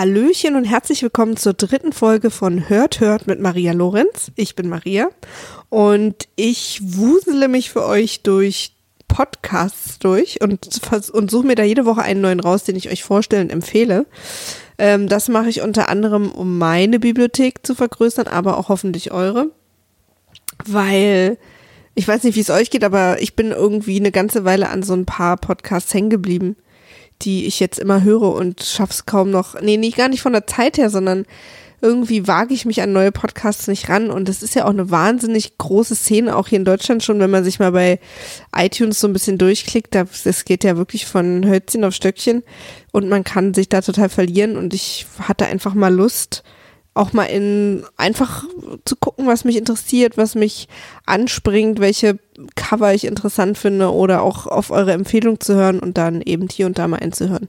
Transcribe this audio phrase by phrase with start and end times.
[0.00, 4.32] Hallöchen und herzlich willkommen zur dritten Folge von Hört Hört mit Maria Lorenz.
[4.34, 5.10] Ich bin Maria
[5.68, 8.72] und ich wusele mich für euch durch
[9.08, 10.80] Podcasts durch und,
[11.12, 14.06] und suche mir da jede Woche einen neuen raus, den ich euch vorstellen empfehle.
[14.78, 19.50] Ähm, das mache ich unter anderem, um meine Bibliothek zu vergrößern, aber auch hoffentlich eure.
[20.64, 21.36] Weil
[21.94, 24.82] ich weiß nicht, wie es euch geht, aber ich bin irgendwie eine ganze Weile an
[24.82, 26.56] so ein paar Podcasts hängen geblieben
[27.22, 29.60] die ich jetzt immer höre und schaff's kaum noch.
[29.60, 31.26] Nee, nicht gar nicht von der Zeit her, sondern
[31.82, 34.10] irgendwie wage ich mich an neue Podcasts nicht ran.
[34.10, 37.30] Und das ist ja auch eine wahnsinnig große Szene, auch hier in Deutschland schon, wenn
[37.30, 37.98] man sich mal bei
[38.54, 39.94] iTunes so ein bisschen durchklickt.
[39.94, 42.42] Das geht ja wirklich von Hölzchen auf Stöckchen
[42.92, 44.56] und man kann sich da total verlieren.
[44.56, 46.42] Und ich hatte einfach mal Lust,
[46.94, 48.44] auch mal in einfach
[48.84, 50.68] zu gucken, was mich interessiert, was mich
[51.06, 52.18] anspringt, welche
[52.56, 56.66] Cover ich interessant finde oder auch auf eure Empfehlung zu hören und dann eben hier
[56.66, 57.48] und da mal einzuhören.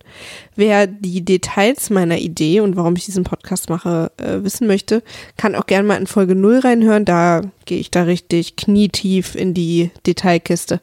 [0.55, 5.01] Wer die Details meiner Idee und warum ich diesen Podcast mache, äh, wissen möchte,
[5.37, 7.05] kann auch gerne mal in Folge 0 reinhören.
[7.05, 10.81] Da gehe ich da richtig knietief in die Detailkiste.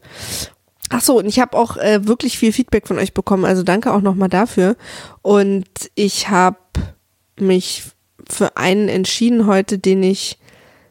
[0.90, 3.92] Ach so, und ich habe auch äh, wirklich viel Feedback von euch bekommen, also danke
[3.92, 4.76] auch nochmal dafür.
[5.22, 6.56] Und ich habe
[7.38, 7.84] mich
[8.28, 10.38] für einen entschieden heute, den ich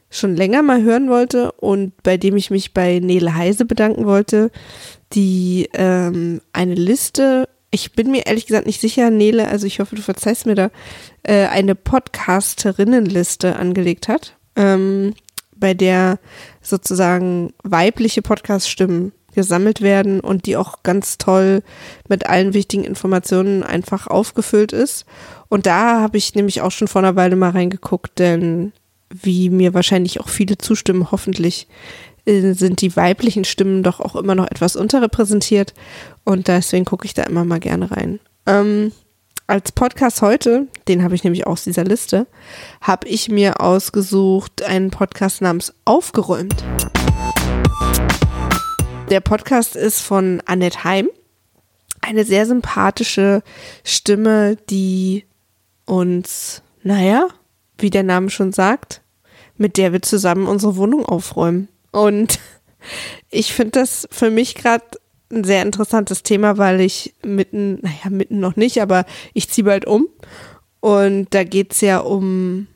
[0.10, 4.52] schon länger mal hören wollte und bei dem ich mich bei Nele Heise bedanken wollte,
[5.14, 9.96] die ähm, eine Liste, ich bin mir ehrlich gesagt nicht sicher, Nele, also ich hoffe,
[9.96, 10.72] du verzeihst mir da,
[11.24, 15.14] äh, eine Podcasterinnenliste angelegt hat, ähm,
[15.56, 16.20] bei der
[16.62, 21.62] sozusagen weibliche Podcast-Stimmen gesammelt werden und die auch ganz toll
[22.10, 25.06] mit allen wichtigen Informationen einfach aufgefüllt ist.
[25.50, 28.74] Und da habe ich nämlich auch schon vor einer Weile mal reingeguckt, denn
[29.10, 31.68] wie mir wahrscheinlich auch viele zustimmen, hoffentlich
[32.26, 35.74] äh, sind die weiblichen Stimmen doch auch immer noch etwas unterrepräsentiert
[36.26, 38.20] und deswegen gucke ich da immer mal gerne rein.
[38.46, 38.92] Ähm,
[39.50, 42.28] als Podcast heute, den habe ich nämlich aus dieser Liste,
[42.82, 46.66] habe ich mir ausgesucht einen Podcast namens Aufgeräumt.
[49.10, 51.08] Der Podcast ist von Annette Heim,
[52.02, 53.42] eine sehr sympathische
[53.86, 55.27] Stimme, die
[55.88, 57.28] uns, naja,
[57.80, 59.02] wie der Name schon sagt,
[59.56, 61.70] mit der wir zusammen unsere Wohnung aufräumen.
[61.92, 62.40] Und
[63.32, 64.86] ich finde das für mich gerade
[65.32, 69.86] ein sehr interessantes Thema, weil ich mitten, naja, mitten noch nicht, aber ich ziehe bald
[69.86, 70.08] um.
[70.80, 72.68] Und da geht es ja um,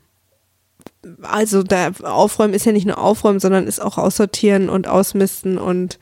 [1.22, 5.98] also da Aufräumen ist ja nicht nur Aufräumen, sondern ist auch Aussortieren und Ausmisten und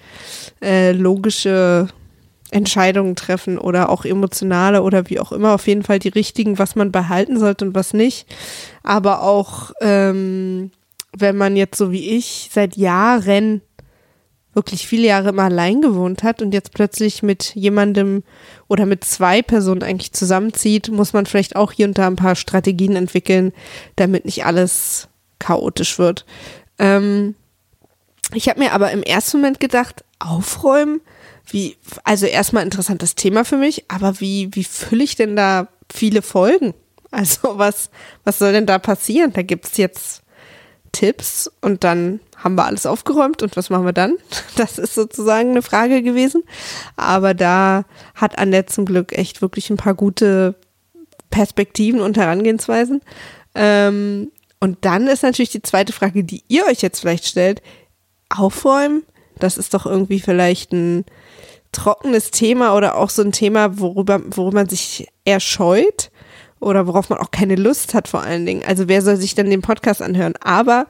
[0.63, 1.89] äh, logische
[2.51, 6.77] Entscheidungen treffen oder auch emotionale oder wie auch immer, auf jeden Fall die richtigen, was
[6.77, 8.27] man behalten sollte und was nicht.
[8.83, 10.71] Aber auch, ähm,
[11.17, 13.63] wenn man jetzt so wie ich seit Jahren
[14.53, 18.25] wirklich viele Jahre immer allein gewohnt hat und jetzt plötzlich mit jemandem
[18.69, 22.35] oder mit zwei Personen eigentlich zusammenzieht, muss man vielleicht auch hier und da ein paar
[22.35, 23.53] Strategien entwickeln,
[23.97, 26.27] damit nicht alles chaotisch wird.
[26.79, 27.37] Ähm,
[28.35, 31.01] ich habe mir aber im ersten Moment gedacht, aufräumen,
[31.51, 36.23] wie, also erstmal interessantes Thema für mich, aber wie, wie fülle ich denn da viele
[36.23, 36.75] Folgen?
[37.13, 37.91] Also was,
[38.23, 39.33] was soll denn da passieren?
[39.33, 40.23] Da gibt's jetzt
[40.93, 44.17] Tipps und dann haben wir alles aufgeräumt und was machen wir dann?
[44.57, 46.45] Das ist sozusagen eine Frage gewesen.
[46.95, 47.85] Aber da
[48.15, 50.55] hat Annette zum Glück echt wirklich ein paar gute
[51.31, 53.01] Perspektiven und Herangehensweisen.
[53.57, 54.31] Ähm,
[54.61, 57.63] und dann ist natürlich die zweite Frage, die ihr euch jetzt vielleicht stellt,
[58.29, 59.03] aufräumen,
[59.43, 61.05] das ist doch irgendwie vielleicht ein
[61.73, 66.11] trockenes Thema oder auch so ein Thema, worüber, worüber man sich eher scheut
[66.59, 68.63] oder worauf man auch keine Lust hat vor allen Dingen.
[68.67, 70.35] Also wer soll sich dann den Podcast anhören?
[70.43, 70.87] Aber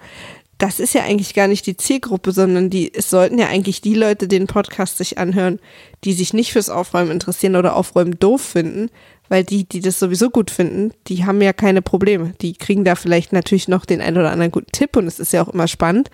[0.61, 3.95] das ist ja eigentlich gar nicht die Zielgruppe, sondern die, es sollten ja eigentlich die
[3.95, 5.59] Leute den Podcast sich anhören,
[6.05, 8.91] die sich nicht fürs Aufräumen interessieren oder Aufräumen doof finden,
[9.31, 12.35] weil die, die das sowieso gut finden, die haben ja keine Probleme.
[12.43, 15.33] Die kriegen da vielleicht natürlich noch den einen oder anderen guten Tipp und es ist
[15.33, 16.11] ja auch immer spannend.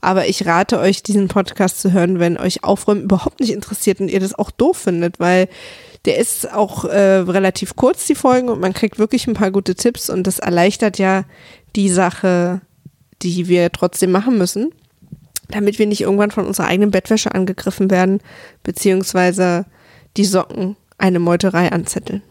[0.00, 4.08] Aber ich rate euch, diesen Podcast zu hören, wenn euch Aufräumen überhaupt nicht interessiert und
[4.08, 5.48] ihr das auch doof findet, weil
[6.06, 9.74] der ist auch äh, relativ kurz, die Folgen, und man kriegt wirklich ein paar gute
[9.74, 11.24] Tipps und das erleichtert ja
[11.76, 12.62] die Sache,
[13.22, 14.70] die wir trotzdem machen müssen,
[15.48, 18.20] damit wir nicht irgendwann von unserer eigenen Bettwäsche angegriffen werden,
[18.62, 19.66] beziehungsweise
[20.16, 22.22] die Socken eine Meuterei anzetteln.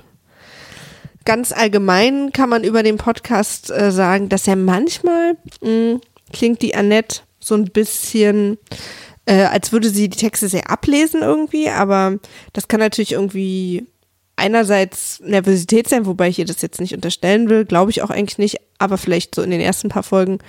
[1.24, 6.02] Ganz allgemein kann man über den Podcast äh, sagen, dass er manchmal mh, hm,
[6.34, 8.58] klingt die Annette so ein bisschen,
[9.26, 12.18] äh, als würde sie die Texte sehr ablesen irgendwie, aber
[12.54, 13.86] das kann natürlich irgendwie
[14.42, 18.38] einerseits Nervosität sein, wobei ich ihr das jetzt nicht unterstellen will, glaube ich auch eigentlich
[18.38, 20.40] nicht, aber vielleicht so in den ersten paar Folgen.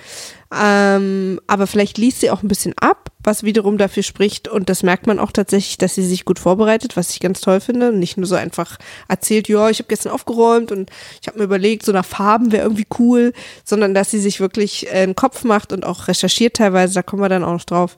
[0.53, 4.47] Ähm, aber vielleicht liest sie auch ein bisschen ab was wiederum dafür spricht.
[4.47, 7.59] Und das merkt man auch tatsächlich, dass sie sich gut vorbereitet, was ich ganz toll
[7.59, 7.93] finde.
[7.93, 10.91] Nicht nur so einfach erzählt, ja, ich habe gestern aufgeräumt und
[11.21, 14.87] ich habe mir überlegt, so nach Farben wäre irgendwie cool, sondern dass sie sich wirklich
[14.87, 17.97] äh, einen Kopf macht und auch recherchiert teilweise, da kommen wir dann auch noch drauf.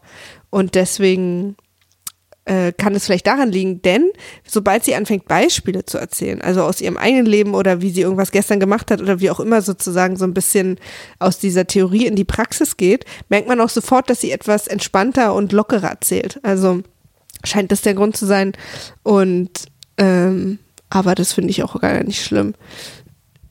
[0.49, 1.55] Und deswegen
[2.45, 4.11] äh, kann es vielleicht daran liegen, denn
[4.47, 8.31] sobald sie anfängt, Beispiele zu erzählen, also aus ihrem eigenen Leben oder wie sie irgendwas
[8.31, 10.79] gestern gemacht hat oder wie auch immer sozusagen so ein bisschen
[11.19, 15.33] aus dieser Theorie in die Praxis geht, merkt man auch sofort, dass sie etwas entspannter
[15.33, 16.39] und lockerer erzählt.
[16.43, 16.83] Also
[17.43, 18.53] scheint das der Grund zu sein.
[19.03, 19.65] Und
[19.97, 20.59] ähm,
[20.89, 22.53] aber das finde ich auch gar nicht schlimm.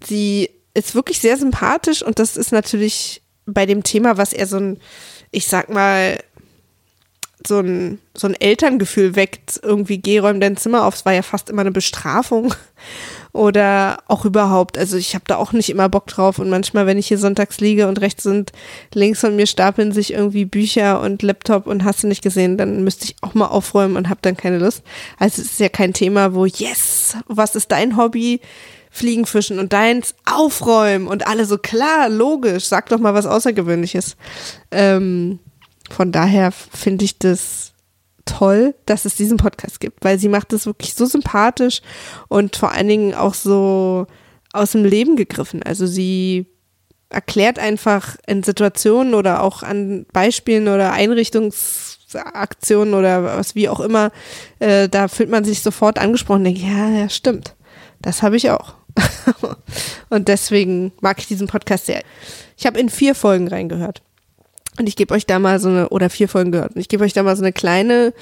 [0.05, 4.57] Sie ist wirklich sehr sympathisch und das ist natürlich bei dem Thema, was er so
[4.57, 4.79] ein,
[5.31, 6.19] ich sag mal,
[7.47, 9.61] so ein, so ein Elterngefühl weckt.
[9.63, 10.95] Irgendwie geh, räum dein Zimmer auf.
[10.95, 12.55] Es war ja fast immer eine Bestrafung.
[13.33, 14.79] Oder auch überhaupt.
[14.79, 16.39] Also ich habe da auch nicht immer Bock drauf.
[16.39, 18.53] Und manchmal, wenn ich hier sonntags liege und rechts sind,
[18.93, 22.85] links von mir stapeln sich irgendwie Bücher und Laptop und hast du nicht gesehen, dann
[22.85, 24.83] müsste ich auch mal aufräumen und habe dann keine Lust.
[25.19, 28.41] Also es ist ja kein Thema, wo, yes, was ist dein Hobby?
[28.95, 34.17] Fliegen, Fischen und deins aufräumen und alle so klar, logisch, sag doch mal was Außergewöhnliches.
[34.71, 35.41] Ähm,
[35.91, 37.75] von daher finde ich das
[38.25, 41.83] toll, dass es diesen Podcast gibt, weil sie macht es wirklich so sympathisch
[42.29, 44.07] und vor allen Dingen auch so
[44.53, 45.63] aus dem Leben gegriffen.
[45.63, 46.47] Also sie
[47.11, 54.11] erklärt einfach in Situationen oder auch an Beispielen oder Einrichtungsaktionen oder was wie auch immer,
[54.59, 57.55] äh, da fühlt man sich sofort angesprochen und denkt, ja, ja, stimmt.
[58.01, 58.75] Das habe ich auch.
[60.11, 62.03] und deswegen mag ich diesen Podcast sehr.
[62.57, 64.03] Ich habe in vier Folgen reingehört.
[64.79, 66.75] Und ich gebe euch da mal so eine, oder vier Folgen gehört.
[66.75, 68.13] Und ich gebe euch da mal so eine kleine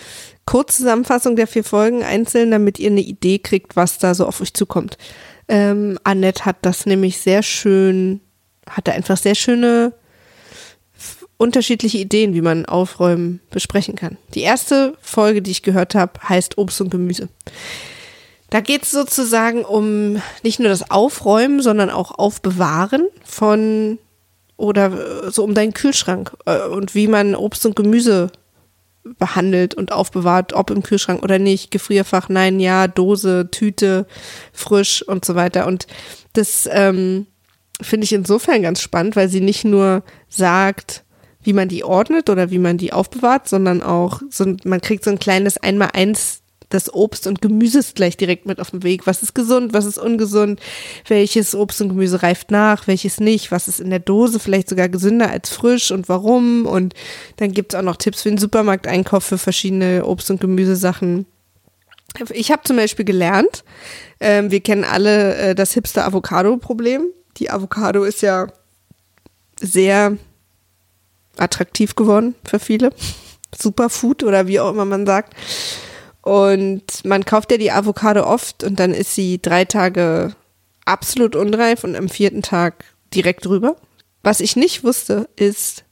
[0.45, 4.53] Kurzzusammenfassung der vier Folgen einzeln, damit ihr eine Idee kriegt, was da so auf euch
[4.53, 4.99] zukommt.
[5.49, 8.21] Ähm, Annette hat das nämlich sehr schön,
[8.69, 9.95] hatte einfach sehr schöne
[11.43, 14.17] unterschiedliche Ideen, wie man Aufräumen besprechen kann.
[14.35, 17.29] Die erste Folge, die ich gehört habe, heißt Obst und Gemüse.
[18.51, 23.99] Da geht es sozusagen um nicht nur das Aufräumen, sondern auch Aufbewahren von
[24.57, 28.31] oder so um deinen Kühlschrank äh, und wie man Obst und Gemüse
[29.19, 34.07] behandelt und aufbewahrt, ob im Kühlschrank oder nicht, Gefrierfach, nein, ja, Dose, Tüte,
[34.53, 35.67] frisch und so weiter.
[35.67, 35.87] Und
[36.35, 37.27] das ähm,
[37.81, 41.05] finde ich insofern ganz spannend, weil sie nicht nur sagt,
[41.43, 45.11] wie man die ordnet oder wie man die aufbewahrt, sondern auch so, man kriegt so
[45.11, 46.42] ein kleines Einmal-Eins
[46.75, 49.07] das Obst und Gemüse gleich direkt mit auf dem Weg.
[49.07, 50.61] Was ist gesund, was ist ungesund,
[51.07, 54.89] welches Obst und Gemüse reift nach, welches nicht, was ist in der Dose vielleicht sogar
[54.89, 56.67] gesünder als frisch und warum.
[56.67, 56.95] Und
[57.37, 61.27] dann gibt es auch noch Tipps für den Supermarkteinkauf für verschiedene Obst- und Gemüsesachen.
[62.31, 63.65] Ich habe zum Beispiel gelernt,
[64.19, 67.07] äh, wir kennen alle äh, das Hipster-Avocado-Problem.
[67.39, 68.49] Die Avocado ist ja
[69.61, 70.17] sehr
[71.39, 72.91] attraktiv geworden für viele.
[73.59, 75.35] Superfood oder wie auch immer man sagt.
[76.23, 80.35] Und man kauft ja die Avocado oft und dann ist sie drei Tage
[80.85, 83.77] absolut unreif und am vierten Tag direkt drüber.
[84.23, 85.85] Was ich nicht wusste, ist,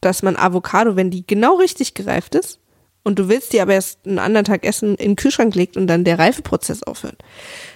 [0.00, 2.58] dass man Avocado, wenn die genau richtig gereift ist
[3.04, 5.86] und du willst die aber erst einen anderen Tag essen, in den Kühlschrank legt und
[5.86, 7.22] dann der Reifeprozess aufhört.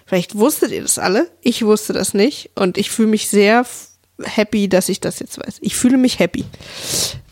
[0.04, 1.30] Vielleicht wusstet ihr das alle.
[1.40, 3.64] Ich wusste das nicht und ich fühle mich sehr
[4.22, 5.58] happy, dass ich das jetzt weiß.
[5.60, 6.44] Ich fühle mich happy.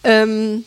[0.02, 0.64] Ähm,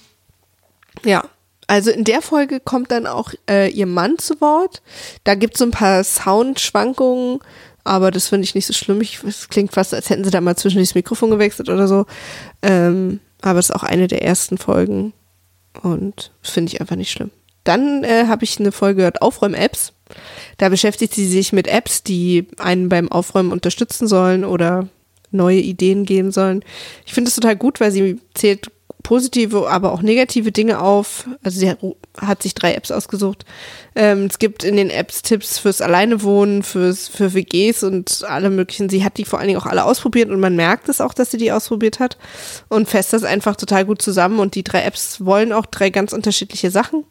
[1.04, 1.24] ja,
[1.68, 4.82] also in der Folge kommt dann auch äh, ihr Mann zu Wort.
[5.26, 7.40] Da gibt es so ein paar Soundschwankungen,
[7.84, 9.02] aber das finde ich nicht so schlimm.
[9.02, 12.06] es klingt fast, als hätten sie da mal zwischen das Mikrofon gewechselt oder so.
[12.62, 15.14] Ähm, aber es ist auch eine der ersten Folgen
[15.82, 17.32] und finde ich einfach nicht schlimm.
[17.64, 19.92] Dann äh, habe ich eine Folge gehört, Aufräum-Apps.
[20.58, 24.88] Da beschäftigt sie sich mit Apps, die einen beim Aufräumen unterstützen sollen oder
[25.32, 26.64] neue Ideen geben sollen.
[27.06, 28.72] Ich finde es total gut, weil sie zählt
[29.08, 31.30] positive, aber auch negative Dinge auf.
[31.42, 31.74] Also sie
[32.18, 33.46] hat, sich drei Apps ausgesucht.
[33.96, 38.90] Ähm, es gibt in den Apps Tipps fürs Alleinewohnen, fürs, für WGs und alle möglichen.
[38.90, 41.32] Sie hat die vor allen Dingen auch alle ausprobiert und man merkt es auch, dass
[41.32, 42.18] sie die ausprobiert hat
[42.68, 46.12] und fässt das einfach total gut zusammen und die drei Apps wollen auch drei ganz
[46.12, 47.06] unterschiedliche Sachen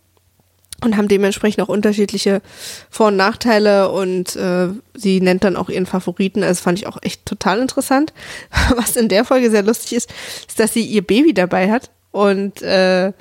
[0.85, 2.42] und haben dementsprechend auch unterschiedliche
[2.90, 6.42] Vor- und Nachteile und äh, sie nennt dann auch ihren Favoriten.
[6.42, 8.12] Also fand ich auch echt total interessant.
[8.76, 10.12] Was in der Folge sehr lustig ist,
[10.47, 13.12] ist, dass sie ihr Baby dabei hat und äh,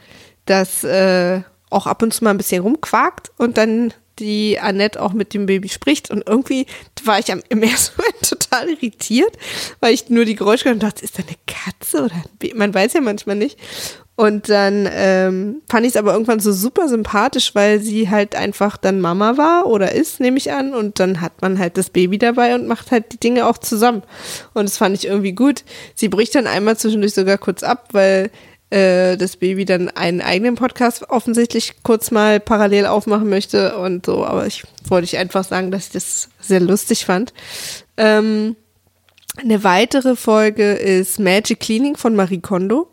[0.45, 5.13] das äh, auch ab und zu mal ein bisschen rumquakt und dann die Annette auch
[5.13, 6.65] mit dem Baby spricht und irgendwie
[7.03, 9.38] war ich im ersten Moment total irritiert,
[9.79, 12.55] weil ich nur die Geräusche gehört und dachte, ist da eine Katze oder ein Baby?
[12.55, 13.60] Man weiß ja manchmal nicht.
[14.17, 18.77] Und dann ähm, fand ich es aber irgendwann so super sympathisch, weil sie halt einfach
[18.77, 20.74] dann Mama war oder ist, nehme ich an.
[20.74, 24.03] Und dann hat man halt das Baby dabei und macht halt die Dinge auch zusammen.
[24.53, 25.65] Und das fand ich irgendwie gut.
[25.95, 28.31] Sie bricht dann einmal zwischendurch sogar kurz ab, weil
[28.69, 34.25] äh, das Baby dann einen eigenen Podcast offensichtlich kurz mal parallel aufmachen möchte und so.
[34.25, 37.34] Aber ich wollte ich einfach sagen, dass ich das sehr lustig fand.
[37.98, 38.55] Ähm,
[39.38, 42.88] eine weitere Folge ist Magic Cleaning von Marie Kondo.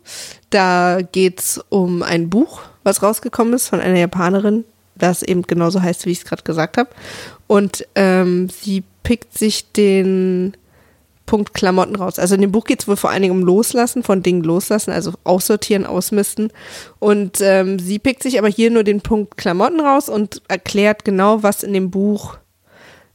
[0.49, 4.65] Da geht's um ein Buch, was rausgekommen ist von einer Japanerin,
[4.95, 6.89] das eben genauso heißt, wie ich es gerade gesagt habe.
[7.47, 10.55] Und ähm, sie pickt sich den
[11.25, 12.19] Punkt Klamotten raus.
[12.19, 14.91] Also in dem Buch geht es wohl vor allen Dingen um Loslassen, von Dingen loslassen,
[14.91, 16.51] also aussortieren, ausmisten.
[16.99, 21.43] Und ähm, sie pickt sich aber hier nur den Punkt Klamotten raus und erklärt genau,
[21.43, 22.37] was in dem Buch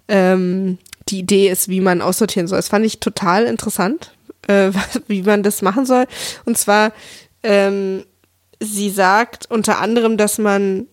[0.09, 2.59] ähm, die Idee ist, wie man aussortieren soll.
[2.59, 4.13] Das fand ich total interessant,
[4.47, 4.71] äh,
[5.07, 6.07] wie man das machen soll.
[6.45, 6.93] Und zwar,
[7.43, 8.05] ähm,
[8.61, 10.87] sie sagt unter anderem, dass man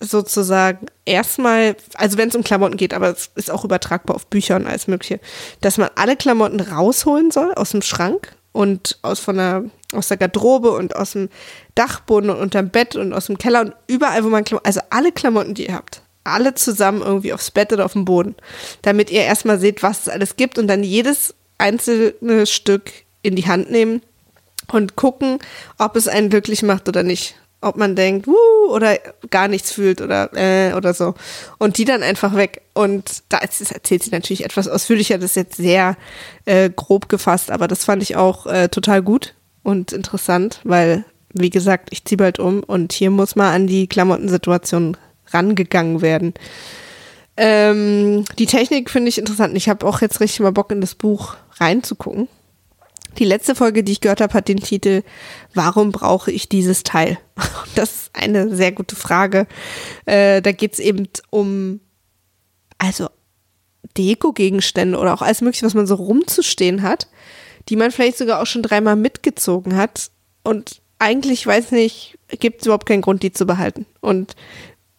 [0.00, 4.56] sozusagen erstmal, also wenn es um Klamotten geht, aber es ist auch übertragbar auf Bücher
[4.56, 5.20] und alles Mögliche,
[5.60, 10.16] dass man alle Klamotten rausholen soll aus dem Schrank und aus von der, aus der
[10.16, 11.28] Garderobe und aus dem
[11.74, 15.12] Dachboden und unterm Bett und aus dem Keller und überall, wo man Klamotten, also alle
[15.12, 18.34] Klamotten, die ihr habt, alle zusammen irgendwie aufs Bett oder auf dem Boden,
[18.82, 22.90] damit ihr erstmal seht, was es alles gibt und dann jedes einzelne Stück
[23.22, 24.02] in die Hand nehmen
[24.72, 25.38] und gucken,
[25.78, 27.36] ob es einen glücklich macht oder nicht
[27.66, 28.98] ob man denkt, wuh, oder
[29.30, 31.14] gar nichts fühlt oder äh, oder so.
[31.58, 32.62] Und die dann einfach weg.
[32.74, 35.96] Und da erzählt sie natürlich etwas ausführlicher, das ist jetzt sehr
[36.44, 41.50] äh, grob gefasst, aber das fand ich auch äh, total gut und interessant, weil, wie
[41.50, 44.96] gesagt, ich ziehe bald um und hier muss mal an die Klamottensituation
[45.32, 46.34] rangegangen werden.
[47.36, 49.56] Ähm, die Technik finde ich interessant.
[49.56, 52.28] Ich habe auch jetzt richtig mal Bock in das Buch reinzugucken.
[53.18, 55.02] Die letzte Folge, die ich gehört habe, hat den Titel
[55.54, 57.18] Warum brauche ich dieses Teil?
[57.74, 59.46] Das ist eine sehr gute Frage.
[60.06, 61.80] Äh, da geht es eben um,
[62.78, 63.08] also
[63.98, 67.08] Deko-Gegenstände oder auch alles Mögliche, was man so rumzustehen hat,
[67.68, 70.10] die man vielleicht sogar auch schon dreimal mitgezogen hat.
[70.42, 73.84] Und eigentlich, weiß nicht, gibt es überhaupt keinen Grund, die zu behalten.
[74.00, 74.36] Und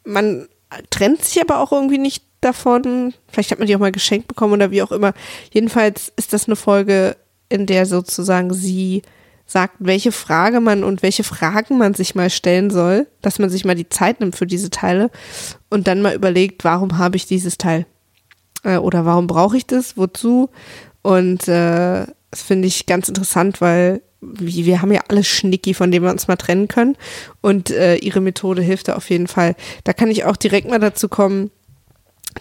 [0.04, 0.48] man
[0.90, 3.14] trennt sich aber auch irgendwie nicht davon.
[3.28, 5.14] Vielleicht hat man die auch mal geschenkt bekommen oder wie auch immer.
[5.52, 7.16] Jedenfalls ist das eine Folge,
[7.50, 9.02] in der sozusagen sie
[9.46, 13.64] sagt, welche Frage man und welche Fragen man sich mal stellen soll, dass man sich
[13.64, 15.10] mal die Zeit nimmt für diese Teile
[15.70, 17.86] und dann mal überlegt, warum habe ich dieses Teil?
[18.64, 19.96] Äh, oder warum brauche ich das?
[19.98, 20.50] Wozu?
[21.02, 26.04] Und äh, das finde ich ganz interessant, weil wir haben ja alle Schnicki, von dem
[26.04, 26.98] wir uns mal trennen können.
[27.42, 29.56] Und äh, ihre Methode hilft da auf jeden Fall.
[29.86, 31.52] Da kann ich auch direkt mal dazu kommen,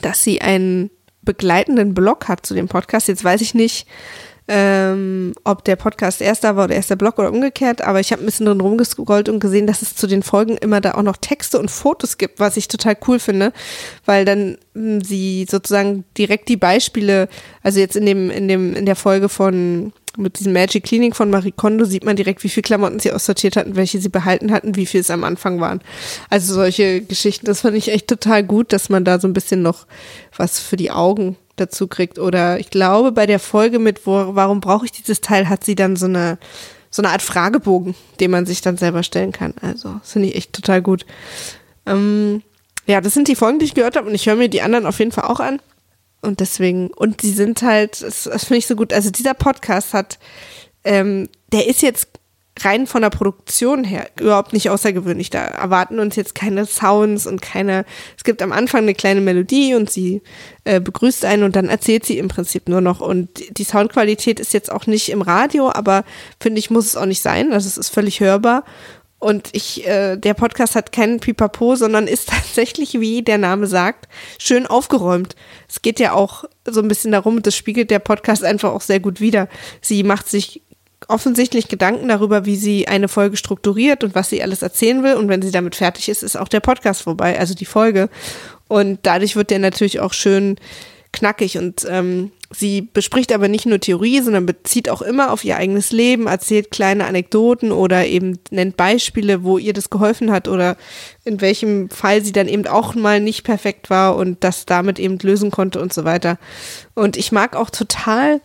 [0.02, 0.90] dass sie einen
[1.22, 3.08] begleitenden Blog hat zu dem Podcast.
[3.08, 3.86] Jetzt weiß ich nicht,
[4.48, 8.26] ähm, ob der Podcast erster war oder erster Blog oder umgekehrt, aber ich habe ein
[8.26, 11.58] bisschen drin rumgescrollt und gesehen, dass es zu den Folgen immer da auch noch Texte
[11.58, 13.52] und Fotos gibt, was ich total cool finde,
[14.04, 17.28] weil dann mh, hm, sie sozusagen direkt die Beispiele,
[17.62, 21.30] also jetzt in dem, in dem, in der Folge von mit diesem Magic Cleaning von
[21.30, 24.76] Marie Kondo sieht man direkt, wie viel Klamotten sie aussortiert hatten, welche sie behalten hatten,
[24.76, 25.80] wie viel es am Anfang waren.
[26.30, 29.62] Also solche Geschichten, das fand ich echt total gut, dass man da so ein bisschen
[29.62, 29.87] noch
[30.37, 32.18] was für die Augen dazu kriegt.
[32.18, 35.75] Oder ich glaube, bei der Folge mit, wo, warum brauche ich dieses Teil, hat sie
[35.75, 36.38] dann so eine,
[36.90, 39.54] so eine Art Fragebogen, den man sich dann selber stellen kann.
[39.61, 41.06] Also, das finde ich echt total gut.
[41.87, 42.42] Ähm,
[42.87, 44.87] ja, das sind die Folgen, die ich gehört habe und ich höre mir die anderen
[44.87, 45.61] auf jeden Fall auch an.
[46.23, 48.92] Und deswegen, und die sind halt, das, das finde ich so gut.
[48.92, 50.18] Also dieser Podcast hat,
[50.85, 52.08] ähm, der ist jetzt
[52.61, 55.30] rein von der Produktion her überhaupt nicht außergewöhnlich.
[55.30, 57.85] Da erwarten uns jetzt keine Sounds und keine.
[58.16, 60.23] Es gibt am Anfang eine kleine Melodie und sie
[60.64, 63.00] äh, begrüßt einen und dann erzählt sie im Prinzip nur noch.
[63.00, 66.04] Und die Soundqualität ist jetzt auch nicht im Radio, aber
[66.40, 67.52] finde ich, muss es auch nicht sein.
[67.52, 68.64] Also es ist völlig hörbar.
[69.18, 74.08] Und ich, äh, der Podcast hat keinen Pipapo, sondern ist tatsächlich, wie der Name sagt,
[74.38, 75.37] schön aufgeräumt.
[75.68, 79.00] Es geht ja auch so ein bisschen darum, das spiegelt der Podcast einfach auch sehr
[79.00, 79.49] gut wider.
[79.80, 80.62] Sie macht sich
[81.08, 85.14] offensichtlich Gedanken darüber, wie sie eine Folge strukturiert und was sie alles erzählen will.
[85.14, 88.08] Und wenn sie damit fertig ist, ist auch der Podcast vorbei, also die Folge.
[88.68, 90.56] Und dadurch wird der natürlich auch schön
[91.12, 91.58] knackig.
[91.58, 95.92] Und ähm, sie bespricht aber nicht nur Theorie, sondern bezieht auch immer auf ihr eigenes
[95.92, 100.76] Leben, erzählt kleine Anekdoten oder eben nennt Beispiele, wo ihr das geholfen hat oder
[101.24, 105.18] in welchem Fall sie dann eben auch mal nicht perfekt war und das damit eben
[105.18, 106.38] lösen konnte und so weiter.
[106.94, 108.40] Und ich mag auch total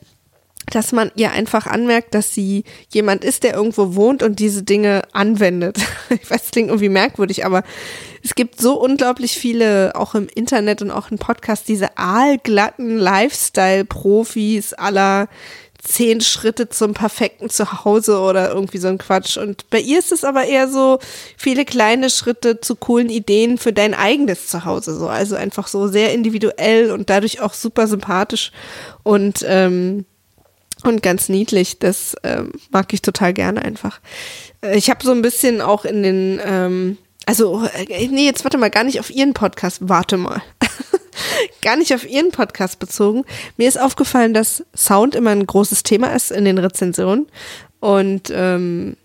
[0.69, 5.01] dass man ihr einfach anmerkt, dass sie jemand ist, der irgendwo wohnt und diese Dinge
[5.11, 5.77] anwendet.
[6.09, 7.63] Ich weiß, es klingt irgendwie merkwürdig, aber
[8.21, 14.73] es gibt so unglaublich viele, auch im Internet und auch im Podcast, diese aalglatten Lifestyle-Profis
[14.73, 15.29] aller
[15.81, 19.37] zehn Schritte zum perfekten Zuhause oder irgendwie so ein Quatsch.
[19.37, 20.99] Und bei ihr ist es aber eher so
[21.37, 24.95] viele kleine Schritte zu coolen Ideen für dein eigenes Zuhause.
[24.95, 25.07] So.
[25.07, 28.51] Also einfach so sehr individuell und dadurch auch super sympathisch.
[29.03, 30.05] Und ähm,
[30.83, 31.79] und ganz niedlich.
[31.79, 33.99] Das ähm, mag ich total gerne einfach.
[34.73, 38.69] Ich habe so ein bisschen auch in den, ähm, also, äh, nee, jetzt warte mal,
[38.69, 40.41] gar nicht auf Ihren Podcast, warte mal.
[41.61, 43.23] gar nicht auf Ihren Podcast bezogen.
[43.57, 47.27] Mir ist aufgefallen, dass Sound immer ein großes Thema ist in den Rezensionen.
[47.79, 48.97] Und ähm,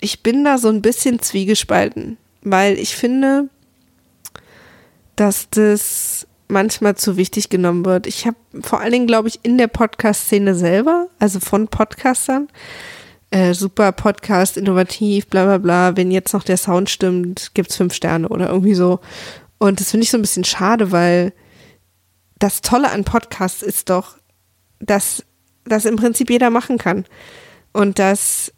[0.00, 3.48] ich bin da so ein bisschen zwiegespalten, weil ich finde,
[5.16, 8.06] dass das manchmal zu wichtig genommen wird.
[8.06, 12.48] Ich habe vor allen Dingen, glaube ich, in der Podcast-Szene selber, also von Podcastern,
[13.30, 17.94] äh, super Podcast, innovativ, bla bla bla, wenn jetzt noch der Sound stimmt, gibt's fünf
[17.94, 19.00] Sterne oder irgendwie so.
[19.58, 21.32] Und das finde ich so ein bisschen schade, weil
[22.38, 24.16] das Tolle an Podcasts ist doch,
[24.80, 25.24] dass
[25.64, 27.06] das im Prinzip jeder machen kann.
[27.72, 28.52] Und das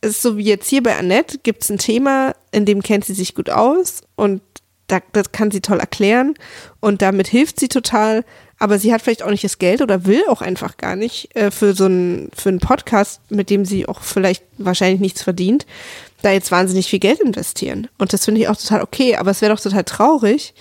[0.00, 3.14] ist so wie jetzt hier bei Annette, gibt es ein Thema, in dem kennt sie
[3.14, 4.40] sich gut aus und
[4.90, 6.34] da, das kann sie toll erklären
[6.80, 8.24] und damit hilft sie total,
[8.58, 11.50] aber sie hat vielleicht auch nicht das Geld oder will auch einfach gar nicht äh,
[11.50, 15.66] für so einen für einen Podcast, mit dem sie auch vielleicht wahrscheinlich nichts verdient,
[16.22, 17.88] da jetzt wahnsinnig viel Geld investieren.
[17.98, 20.54] Und das finde ich auch total okay, aber es wäre doch total traurig,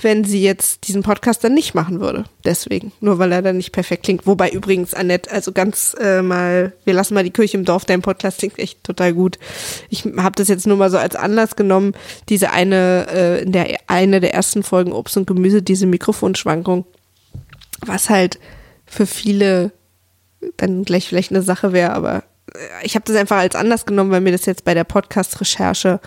[0.00, 2.24] wenn sie jetzt diesen Podcast dann nicht machen würde.
[2.44, 4.26] Deswegen, nur weil er dann nicht perfekt klingt.
[4.26, 8.02] Wobei übrigens, Annette, also ganz äh, mal, wir lassen mal die Kirche im Dorf, dein
[8.02, 9.38] Podcast klingt echt total gut.
[9.88, 11.94] Ich habe das jetzt nur mal so als Anlass genommen,
[12.28, 16.84] diese eine, äh, in der eine der ersten Folgen Obst und Gemüse, diese Mikrofonschwankung,
[17.84, 18.38] was halt
[18.84, 19.72] für viele
[20.58, 22.22] dann gleich vielleicht eine Sache wäre, aber
[22.82, 26.00] ich habe das einfach als Anlass genommen, weil mir das jetzt bei der Podcast-Recherche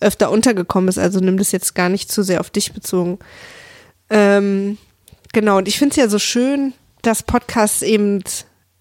[0.00, 0.98] öfter untergekommen ist.
[0.98, 3.18] Also nimm das jetzt gar nicht zu sehr auf dich bezogen.
[4.10, 4.78] Ähm,
[5.32, 6.72] genau, und ich finde es ja so schön,
[7.02, 8.22] dass Podcast eben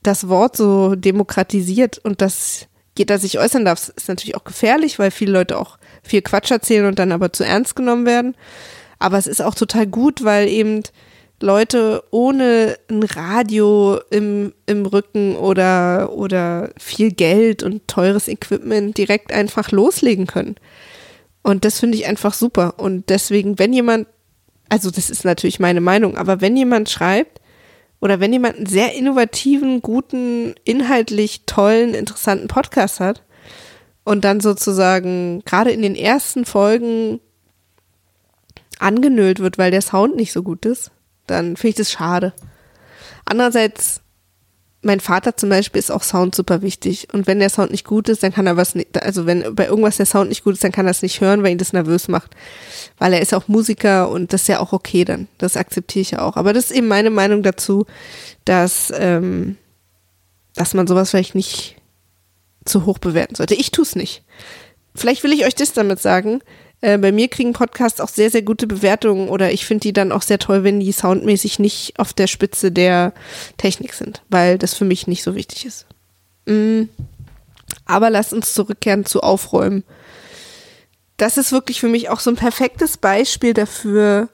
[0.02, 2.68] das Wort so demokratisiert und dass
[2.98, 3.80] jeder sich äußern darf.
[3.80, 7.34] Das ist natürlich auch gefährlich, weil viele Leute auch viel Quatsch erzählen und dann aber
[7.34, 8.36] zu ernst genommen werden.
[9.00, 10.84] Aber es ist auch total gut, weil eben
[11.44, 19.34] Leute ohne ein Radio im, im Rücken oder, oder viel Geld und teures Equipment direkt
[19.34, 20.56] einfach loslegen können.
[21.42, 22.76] Und das finde ich einfach super.
[22.78, 24.08] Und deswegen, wenn jemand,
[24.70, 27.42] also das ist natürlich meine Meinung, aber wenn jemand schreibt
[28.00, 33.22] oder wenn jemand einen sehr innovativen, guten, inhaltlich tollen, interessanten Podcast hat
[34.06, 37.20] und dann sozusagen gerade in den ersten Folgen
[38.80, 40.92] angenölt wird, weil der Sound nicht so gut ist,
[41.28, 42.34] dann finde ich das schade.
[43.26, 44.02] Andererseits,
[44.82, 47.08] mein Vater zum Beispiel ist auch Sound super wichtig.
[47.14, 49.68] Und wenn der Sound nicht gut ist, dann kann er was nicht, also wenn bei
[49.68, 51.74] irgendwas der Sound nicht gut ist, dann kann er es nicht hören, weil ihn das
[51.74, 52.32] nervös macht.
[52.98, 55.28] Weil er ist auch Musiker und das ist ja auch okay dann.
[55.38, 56.36] Das akzeptiere ich ja auch.
[56.36, 57.86] Aber das ist eben meine Meinung dazu,
[58.44, 59.58] dass, ähm,
[60.56, 61.78] dass man sowas vielleicht nicht
[62.66, 63.56] zu hoch bewerten sollte.
[63.56, 64.24] Ich tue es nicht.
[64.96, 66.42] Vielleicht will ich euch das damit sagen,
[66.84, 70.12] äh, bei mir kriegen Podcasts auch sehr, sehr gute Bewertungen oder ich finde die dann
[70.12, 73.14] auch sehr toll, wenn die soundmäßig nicht auf der Spitze der
[73.56, 75.86] Technik sind, weil das für mich nicht so wichtig ist.
[76.46, 76.84] Mm.
[77.86, 79.86] Aber lasst uns zurückkehren zu Aufräumen.
[81.16, 84.28] Das ist wirklich für mich auch so ein perfektes Beispiel dafür,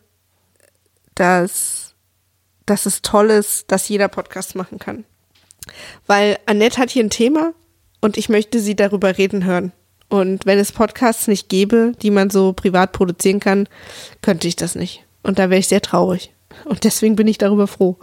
[1.13, 1.93] dass,
[2.65, 5.05] dass es toll ist, dass jeder Podcast machen kann.
[6.07, 7.53] Weil Annette hat hier ein Thema
[8.01, 9.71] und ich möchte sie darüber reden hören.
[10.09, 13.67] Und wenn es Podcasts nicht gäbe, die man so privat produzieren kann,
[14.21, 15.05] könnte ich das nicht.
[15.21, 16.31] Und da wäre ich sehr traurig.
[16.65, 17.97] Und deswegen bin ich darüber froh.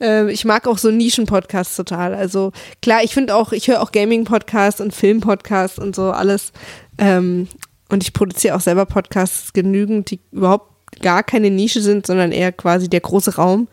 [0.00, 2.14] Äh, ich mag auch so Nischen-Podcasts total.
[2.14, 2.52] Also
[2.82, 6.52] klar, ich finde auch, ich höre auch Gaming-Podcasts und Film-Podcasts und so alles.
[6.98, 7.48] Ähm,
[7.90, 12.52] und ich produziere auch selber Podcasts genügend, die überhaupt gar keine Nische sind, sondern eher
[12.52, 13.68] quasi der große Raum.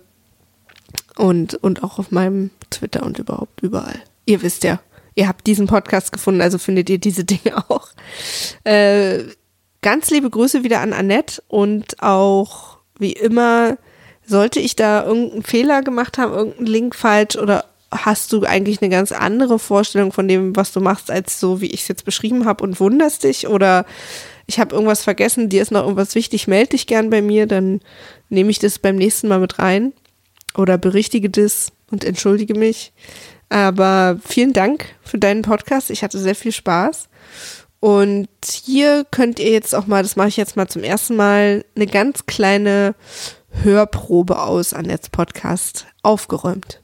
[1.17, 4.01] Und, und auch auf meinem Twitter und überhaupt überall.
[4.27, 4.81] Ihr wisst ja,
[5.15, 7.87] ihr habt diesen Podcast gefunden, also findet ihr diese Dinge auch.
[8.65, 9.21] Äh,
[9.81, 13.79] ganz liebe Grüße wieder an Annette und auch wie immer
[14.27, 18.91] sollte ich da irgendeinen Fehler gemacht haben, irgendeinen Link falsch oder hast du eigentlich eine
[18.91, 22.45] ganz andere Vorstellung von dem, was du machst, als so, wie ich es jetzt beschrieben
[22.45, 23.87] habe und wunderst dich oder
[24.47, 27.81] ich habe irgendwas vergessen, dir ist noch irgendwas wichtig, melde dich gern bei mir, dann
[28.29, 29.93] nehme ich das beim nächsten Mal mit rein
[30.57, 32.93] oder berichtige das und entschuldige mich.
[33.49, 35.91] Aber vielen Dank für deinen Podcast.
[35.91, 37.09] Ich hatte sehr viel Spaß.
[37.81, 38.29] Und
[38.65, 41.87] hier könnt ihr jetzt auch mal, das mache ich jetzt mal zum ersten Mal, eine
[41.87, 42.95] ganz kleine
[43.63, 46.81] Hörprobe aus an Netz Podcast aufgeräumt.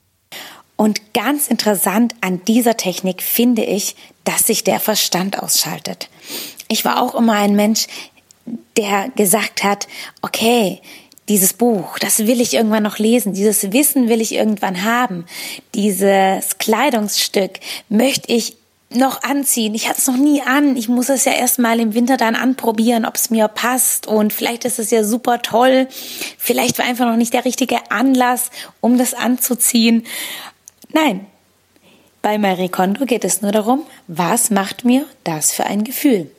[0.76, 6.08] Und ganz interessant an dieser Technik finde ich, dass sich der Verstand ausschaltet.
[6.68, 7.86] Ich war auch immer ein Mensch,
[8.76, 9.88] der gesagt hat,
[10.22, 10.80] okay,
[11.28, 15.26] dieses Buch, das will ich irgendwann noch lesen, dieses Wissen will ich irgendwann haben,
[15.74, 18.56] dieses Kleidungsstück möchte ich
[18.92, 19.74] noch anziehen.
[19.74, 20.76] Ich hatte es noch nie an.
[20.76, 24.06] Ich muss es ja erstmal im Winter dann anprobieren, ob es mir passt.
[24.06, 25.88] Und vielleicht ist es ja super toll.
[26.38, 28.50] Vielleicht war einfach noch nicht der richtige Anlass,
[28.80, 30.04] um das anzuziehen.
[30.92, 31.26] Nein,
[32.22, 36.30] bei Marie Kondo geht es nur darum, was macht mir das für ein Gefühl?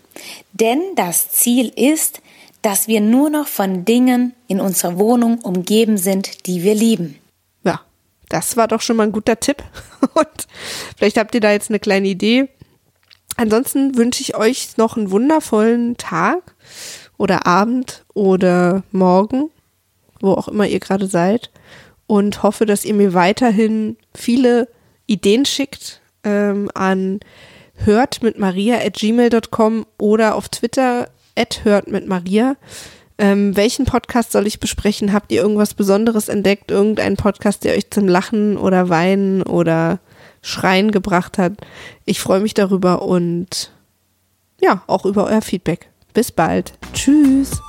[0.51, 2.21] Denn das Ziel ist,
[2.61, 7.20] dass wir nur noch von Dingen in unserer Wohnung umgeben sind, die wir lieben.
[8.31, 9.61] Das war doch schon mal ein guter Tipp.
[10.13, 10.47] Und
[10.97, 12.47] vielleicht habt ihr da jetzt eine kleine Idee.
[13.35, 16.55] Ansonsten wünsche ich euch noch einen wundervollen Tag
[17.17, 19.49] oder Abend oder Morgen,
[20.21, 21.51] wo auch immer ihr gerade seid
[22.07, 24.69] und hoffe, dass ihr mir weiterhin viele
[25.07, 27.19] Ideen schickt ähm, an
[27.75, 32.55] hört mit Maria at gmail.com oder auf Twitter at hört mit Maria.
[33.21, 35.13] Ähm, welchen Podcast soll ich besprechen?
[35.13, 36.71] Habt ihr irgendwas Besonderes entdeckt?
[36.71, 39.99] Irgendeinen Podcast, der euch zum Lachen oder Weinen oder
[40.41, 41.53] Schreien gebracht hat?
[42.05, 43.71] Ich freue mich darüber und
[44.59, 45.91] ja, auch über euer Feedback.
[46.13, 46.73] Bis bald.
[46.93, 47.61] Tschüss.